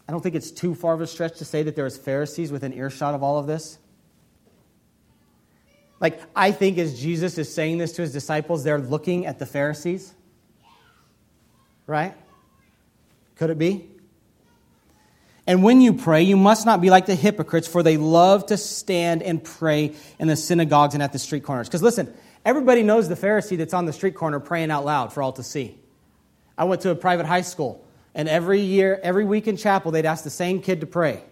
[0.08, 2.50] I don't think it's too far of a stretch to say that there was Pharisees
[2.50, 3.78] within earshot of all of this.
[6.04, 9.46] Like, I think as Jesus is saying this to his disciples, they're looking at the
[9.46, 10.14] Pharisees.
[11.88, 12.14] Right?
[13.38, 13.90] Could it be?
[15.48, 18.58] And when you pray, you must not be like the hypocrites, for they love to
[18.58, 21.70] stand and pray in the synagogues and at the street corners.
[21.70, 25.24] Because listen, everybody knows the Pharisee that's on the street corner praying out loud for
[25.24, 25.80] all to see.
[26.58, 30.06] I went to a private high school, and every year, every week in chapel, they'd
[30.06, 31.24] ask the same kid to pray.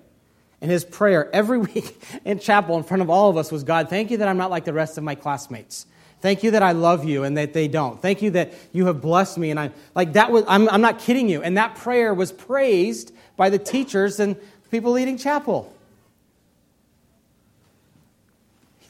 [0.62, 3.90] And his prayer every week in chapel in front of all of us was God,
[3.90, 5.86] thank you that I'm not like the rest of my classmates.
[6.22, 8.00] Thank you that I love you and that they don't.
[8.00, 9.50] Thank you that you have blessed me.
[9.50, 11.42] And I'm like that was I'm, I'm not kidding you.
[11.42, 14.36] And that prayer was praised by the teachers and
[14.70, 15.74] people leading chapel.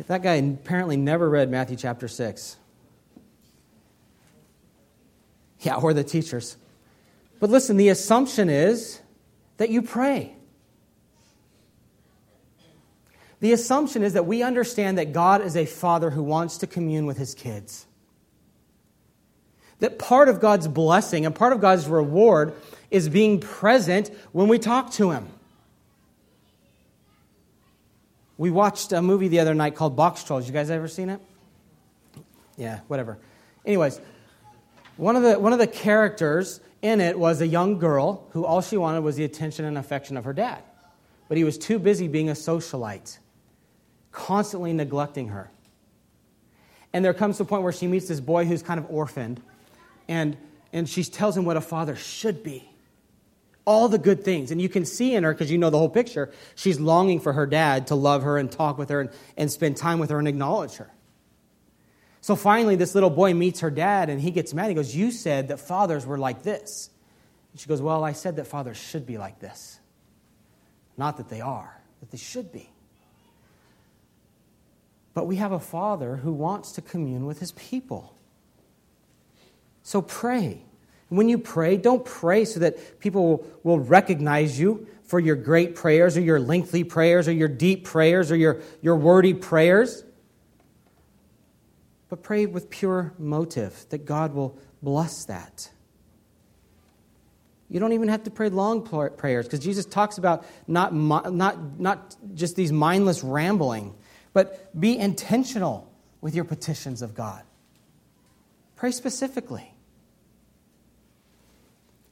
[0.07, 2.57] That guy apparently never read Matthew chapter 6.
[5.59, 6.57] Yeah, or the teachers.
[7.39, 8.99] But listen, the assumption is
[9.57, 10.35] that you pray.
[13.41, 17.07] The assumption is that we understand that God is a father who wants to commune
[17.07, 17.87] with his kids.
[19.79, 22.53] That part of God's blessing and part of God's reward
[22.91, 25.27] is being present when we talk to him.
[28.37, 30.45] We watched a movie the other night called Boxtrolls.
[30.45, 31.19] You guys ever seen it?
[32.57, 33.17] Yeah, whatever.
[33.65, 33.99] Anyways,
[34.97, 38.61] one of the, one of the characters in it was a young girl who all
[38.61, 40.61] she wanted was the attention and affection of her dad.
[41.27, 43.17] But he was too busy being a socialite
[44.11, 45.49] constantly neglecting her.
[46.93, 49.41] And there comes a point where she meets this boy who's kind of orphaned,
[50.07, 50.37] and,
[50.73, 52.67] and she tells him what a father should be.
[53.63, 54.51] All the good things.
[54.51, 57.33] And you can see in her, because you know the whole picture, she's longing for
[57.33, 60.19] her dad to love her and talk with her and, and spend time with her
[60.19, 60.91] and acknowledge her.
[62.19, 64.69] So finally, this little boy meets her dad, and he gets mad.
[64.69, 66.89] He goes, You said that fathers were like this.
[67.51, 69.79] And she goes, Well, I said that fathers should be like this.
[70.97, 72.69] Not that they are, that they should be.
[75.13, 78.15] But we have a Father who wants to commune with his people.
[79.83, 80.63] So pray.
[81.09, 85.75] When you pray, don't pray so that people will, will recognize you for your great
[85.75, 90.05] prayers or your lengthy prayers or your deep prayers or your, your wordy prayers.
[92.07, 95.69] But pray with pure motive that God will bless that.
[97.69, 102.15] You don't even have to pray long prayers because Jesus talks about not, not, not
[102.33, 103.95] just these mindless rambling,
[104.33, 107.43] but be intentional with your petitions of God.
[108.75, 109.73] Pray specifically.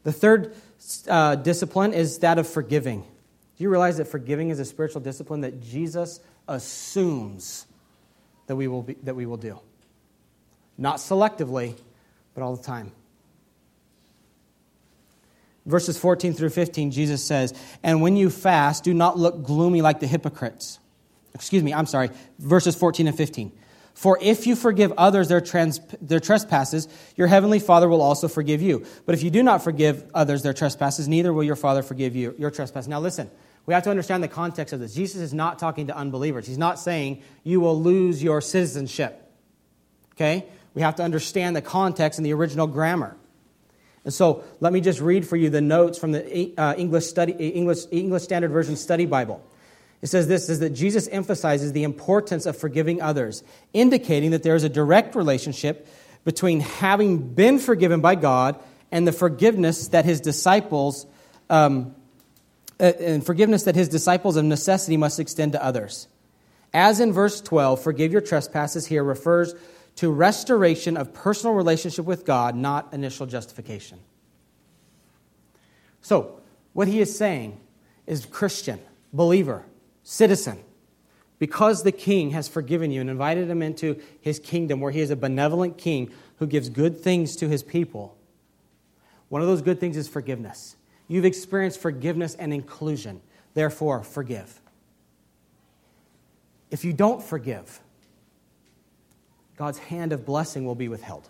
[0.03, 0.55] The third
[1.07, 3.01] uh, discipline is that of forgiving.
[3.01, 7.65] Do you realize that forgiving is a spiritual discipline that Jesus assumes
[8.47, 9.59] that we will, be, that we will do?
[10.77, 11.75] Not selectively,
[12.33, 12.91] but all the time.
[15.65, 17.53] Verses 14 through 15, Jesus says,
[17.83, 20.79] And when you fast, do not look gloomy like the hypocrites.
[21.33, 22.09] Excuse me, I'm sorry.
[22.39, 23.51] Verses 14 and 15.
[23.93, 28.61] For if you forgive others their, trans, their trespasses, your heavenly Father will also forgive
[28.61, 28.85] you.
[29.05, 32.33] But if you do not forgive others their trespasses, neither will your Father forgive you
[32.37, 32.87] your trespass.
[32.87, 33.29] Now listen,
[33.65, 34.93] we have to understand the context of this.
[34.93, 36.47] Jesus is not talking to unbelievers.
[36.47, 39.21] He's not saying you will lose your citizenship.
[40.13, 40.45] Okay?
[40.73, 43.17] We have to understand the context and the original grammar.
[44.05, 47.33] And so let me just read for you the notes from the uh, English, study,
[47.33, 49.45] English, English Standard Version Study Bible.
[50.01, 53.43] It says this is that Jesus emphasizes the importance of forgiving others,
[53.73, 55.87] indicating that there is a direct relationship
[56.23, 58.59] between having been forgiven by God
[58.91, 61.05] and the forgiveness that his disciples
[61.49, 61.95] um,
[62.79, 66.07] uh, and forgiveness that his disciples of necessity must extend to others.
[66.73, 69.53] As in verse 12, forgive your trespasses here refers
[69.97, 73.99] to restoration of personal relationship with God, not initial justification.
[76.01, 76.39] So,
[76.71, 77.59] what he is saying
[78.07, 78.79] is Christian,
[79.11, 79.65] believer,
[80.09, 80.57] citizen,
[81.37, 85.11] because the king has forgiven you and invited him into his kingdom where he is
[85.11, 88.17] a benevolent king who gives good things to his people,
[89.27, 90.75] one of those good things is forgiveness.
[91.07, 93.21] You've experienced forgiveness and inclusion.
[93.53, 94.59] Therefore, forgive.
[96.71, 97.79] If you don't forgive,
[99.57, 101.29] God's hand of blessing will be withheld.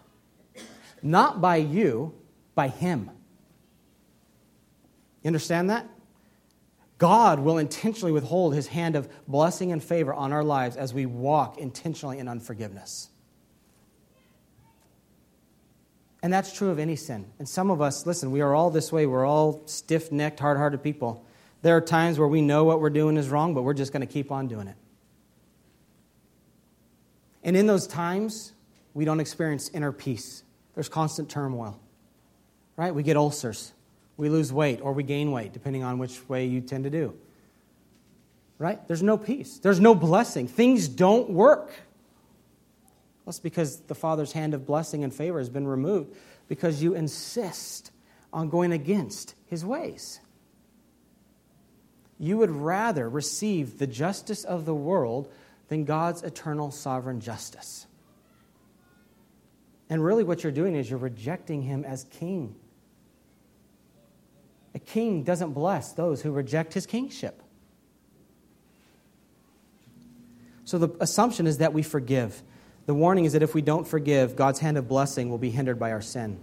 [1.04, 2.14] Not by you,
[2.56, 3.10] by Him.
[5.22, 5.86] You understand that?
[7.00, 11.06] God will intentionally withhold his hand of blessing and favor on our lives as we
[11.06, 13.10] walk intentionally in unforgiveness.
[16.22, 17.32] And that's true of any sin.
[17.40, 19.06] And some of us, listen, we are all this way.
[19.06, 21.26] We're all stiff necked, hard hearted people.
[21.62, 24.06] There are times where we know what we're doing is wrong, but we're just going
[24.06, 24.76] to keep on doing it.
[27.46, 28.52] And in those times,
[28.94, 30.44] we don't experience inner peace.
[30.76, 31.80] There's constant turmoil,
[32.76, 32.94] right?
[32.94, 33.72] We get ulcers
[34.20, 37.16] we lose weight or we gain weight, depending on which way you tend to do.
[38.58, 38.86] Right?
[38.86, 40.48] There's no peace, there's no blessing.
[40.48, 41.72] Things don't work.
[43.26, 46.18] That's because the Father's hand of blessing and favor has been removed
[46.50, 47.92] because you insist
[48.34, 50.20] on going against his ways.
[52.18, 55.32] You would rather receive the justice of the world
[55.70, 57.86] than God's eternal sovereign justice.
[59.90, 62.56] And really, what you're doing is you're rejecting him as king.
[64.74, 67.42] A king doesn't bless those who reject his kingship.
[70.66, 72.44] So the assumption is that we forgive.
[72.86, 75.80] The warning is that if we don't forgive, God's hand of blessing will be hindered
[75.80, 76.40] by our sin.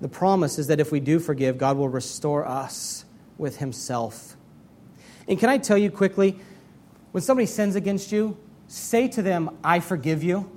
[0.00, 3.04] The promise is that if we do forgive, God will restore us
[3.38, 4.36] with himself.
[5.28, 6.38] And can I tell you quickly,
[7.12, 8.36] when somebody sins against you,
[8.68, 10.50] say to them, I forgive you.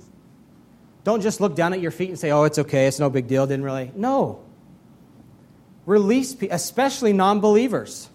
[1.04, 3.26] Don't just look down at your feet and say, oh, it's okay, it's no big
[3.26, 3.92] deal, didn't really.
[3.94, 4.44] No.
[5.90, 8.08] Release especially non believers.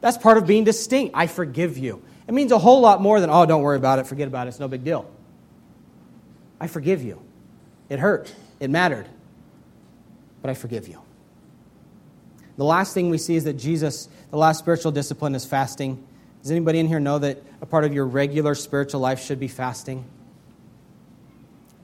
[0.00, 1.14] That's part of being distinct.
[1.14, 2.02] I forgive you.
[2.26, 4.50] It means a whole lot more than, oh, don't worry about it, forget about it,
[4.50, 5.06] it's no big deal.
[6.58, 7.20] I forgive you.
[7.90, 9.06] It hurt, it mattered,
[10.40, 10.98] but I forgive you.
[12.56, 16.02] The last thing we see is that Jesus, the last spiritual discipline is fasting.
[16.40, 19.48] Does anybody in here know that a part of your regular spiritual life should be
[19.48, 20.06] fasting?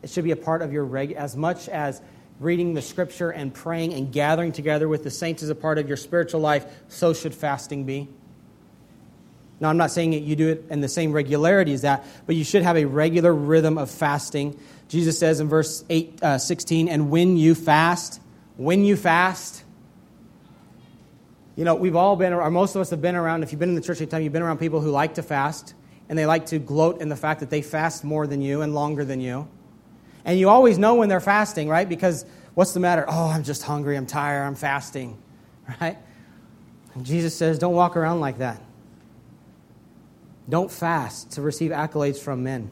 [0.03, 2.01] It should be a part of your reg as much as
[2.41, 5.89] reading the scripture and praying and gathering together with the saints is a part of
[5.89, 8.09] your spiritual life, so should fasting be.
[9.61, 12.37] Now, I'm not saying that you do it in the same regularity as that, but
[12.37, 14.59] you should have a regular rhythm of fasting.
[14.89, 18.21] Jesus says in verse 8, uh, 16, and when you fast,
[18.57, 19.65] when you fast,
[21.57, 23.69] you know, we've all been, or most of us have been around, if you've been
[23.69, 25.75] in the church any time, you've been around people who like to fast,
[26.09, 28.77] and they like to gloat in the fact that they fast more than you and
[28.77, 29.49] longer than you.
[30.29, 31.89] And you always know when they're fasting, right?
[31.89, 33.07] Because what's the matter?
[33.09, 35.17] Oh, I'm just hungry, I'm tired, I'm fasting,
[35.81, 35.97] right?
[36.93, 38.61] And Jesus says, don't walk around like that.
[40.47, 42.71] Don't fast to receive accolades from men.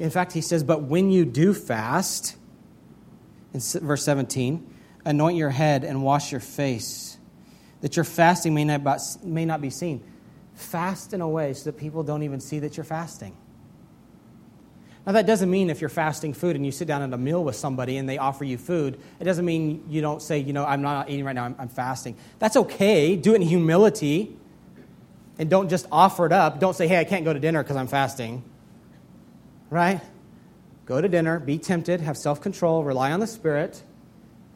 [0.00, 2.36] In fact, he says, but when you do fast,
[3.54, 4.68] in verse 17,
[5.04, 7.18] anoint your head and wash your face,
[7.82, 10.02] that your fasting may not, may not be seen.
[10.54, 13.36] Fast in a way so that people don't even see that you're fasting.
[15.06, 17.42] Now, that doesn't mean if you're fasting food and you sit down at a meal
[17.42, 20.64] with somebody and they offer you food, it doesn't mean you don't say, you know,
[20.64, 22.16] I'm not eating right now, I'm, I'm fasting.
[22.38, 23.16] That's okay.
[23.16, 24.36] Do it in humility
[25.38, 26.60] and don't just offer it up.
[26.60, 28.44] Don't say, hey, I can't go to dinner because I'm fasting.
[29.70, 30.02] Right?
[30.84, 33.82] Go to dinner, be tempted, have self control, rely on the Spirit,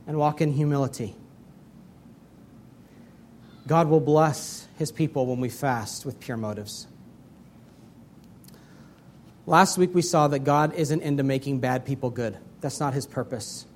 [0.06, 1.14] and walk in humility.
[3.66, 6.86] God will bless his people when we fast with pure motives.
[9.46, 12.36] Last week we saw that God isn't into making bad people good.
[12.60, 13.66] That's not his purpose.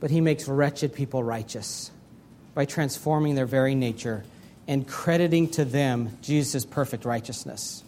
[0.00, 1.90] But he makes wretched people righteous
[2.54, 4.24] by transforming their very nature
[4.68, 7.82] and crediting to them Jesus' perfect righteousness.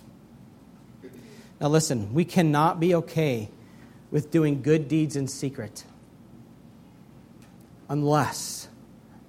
[1.61, 3.49] Now, listen, we cannot be okay
[4.11, 5.85] with doing good deeds in secret
[7.89, 8.69] unless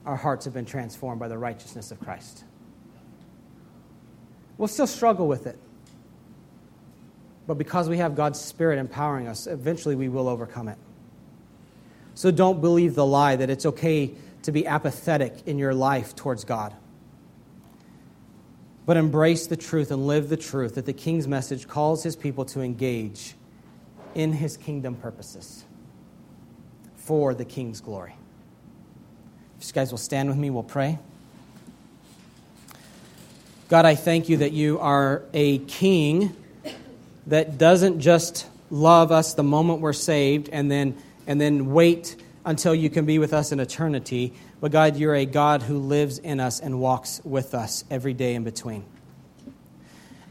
[0.05, 2.43] our hearts have been transformed by the righteousness of Christ.
[4.57, 5.59] We'll still struggle with it.
[7.47, 10.77] But because we have God's Spirit empowering us, eventually we will overcome it.
[12.13, 16.43] So don't believe the lie that it's okay to be apathetic in your life towards
[16.43, 16.73] God.
[18.85, 22.45] But embrace the truth and live the truth that the King's message calls his people
[22.45, 23.35] to engage
[24.15, 25.63] in his kingdom purposes
[26.95, 28.15] for the King's glory.
[29.59, 30.99] If you guys will stand with me, we'll pray.
[33.69, 36.35] God, I thank you that you are a king
[37.27, 42.15] that doesn't just love us the moment we're saved and then, and then wait
[42.45, 44.33] until you can be with us in eternity.
[44.59, 48.35] But God, you're a God who lives in us and walks with us every day
[48.35, 48.85] in between.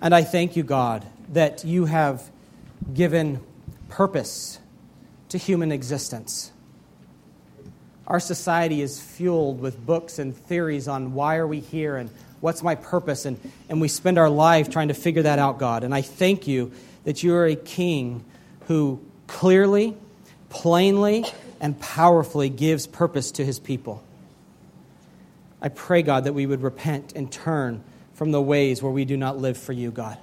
[0.00, 2.30] And I thank you, God, that you have
[2.92, 3.40] given
[3.88, 4.58] purpose
[5.28, 6.52] to human existence.
[8.06, 12.10] Our society is fueled with books and theories on why are we here and
[12.40, 15.84] what's my purpose, and, and we spend our life trying to figure that out, God.
[15.84, 16.72] And I thank you
[17.04, 18.24] that you are a king
[18.66, 19.96] who clearly,
[20.48, 21.24] plainly,
[21.60, 24.02] and powerfully gives purpose to his people.
[25.60, 27.82] I pray, God, that we would repent and turn
[28.14, 30.18] from the ways where we do not live for you, God.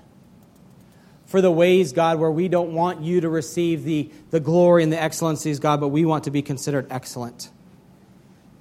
[1.25, 4.91] For the ways, God, where we don't want you to receive the, the glory and
[4.91, 7.49] the excellencies, God, but we want to be considered excellent.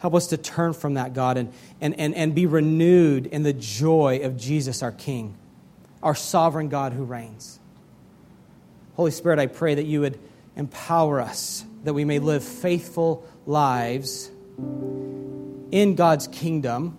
[0.03, 3.53] Help us to turn from that, God, and, and, and, and be renewed in the
[3.53, 5.36] joy of Jesus, our King,
[6.03, 7.61] our sovereign God who reigns.
[8.96, 10.18] Holy Spirit, I pray that you would
[10.57, 14.28] empower us, that we may live faithful lives
[15.70, 16.98] in God's kingdom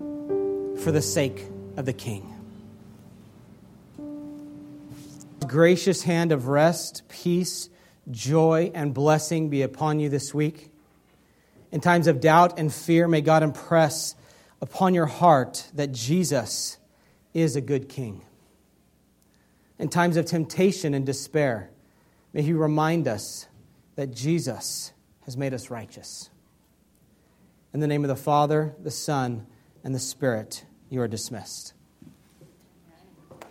[0.00, 1.46] for the sake
[1.76, 2.34] of the King.
[5.46, 7.68] Gracious hand of rest, peace,
[8.10, 10.71] joy, and blessing be upon you this week.
[11.72, 14.14] In times of doubt and fear, may God impress
[14.60, 16.78] upon your heart that Jesus
[17.32, 18.22] is a good king.
[19.78, 21.70] In times of temptation and despair,
[22.32, 23.48] may He remind us
[23.96, 24.92] that Jesus
[25.22, 26.30] has made us righteous.
[27.72, 29.46] In the name of the Father, the Son,
[29.82, 31.72] and the Spirit, you are dismissed.